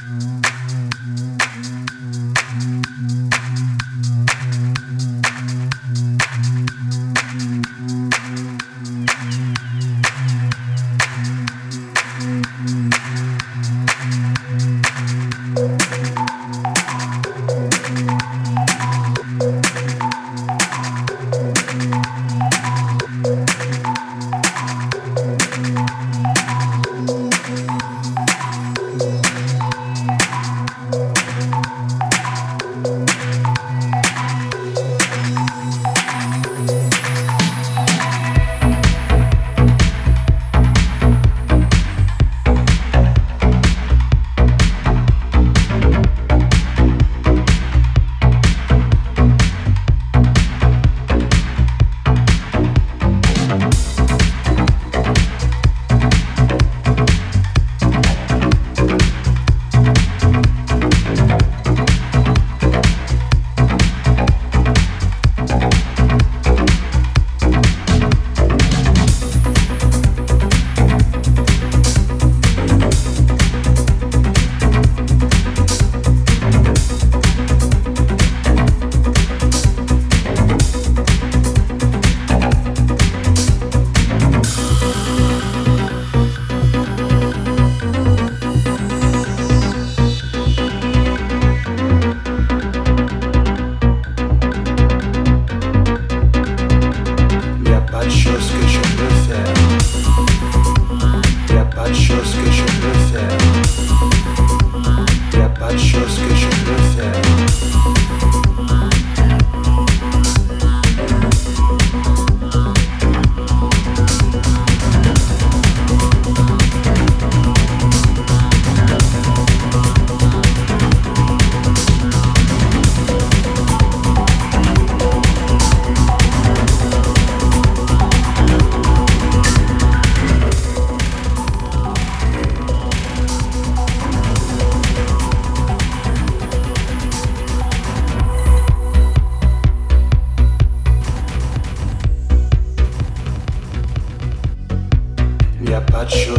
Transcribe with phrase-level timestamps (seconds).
[0.00, 0.33] Mm-hmm.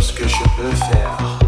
[0.05, 1.44] Chose que je peux faire.